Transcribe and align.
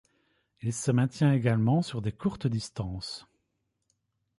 Il 0.63 0.73
se 0.73 0.89
maintient 0.89 1.31
également 1.31 1.83
sur 1.83 2.01
des 2.01 2.11
courtes 2.11 2.47
distances. 2.47 3.27